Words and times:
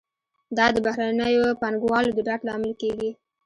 دا 0.57 0.65
د 0.75 0.77
بهرنیو 0.85 1.57
پانګوالو 1.61 2.09
د 2.15 2.19
ډاډ 2.27 2.41
لامل 2.47 2.73
کیږي. 2.81 3.09